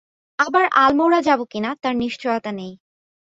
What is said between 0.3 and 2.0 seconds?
আবার আলমোড়া যাব কিনা, তার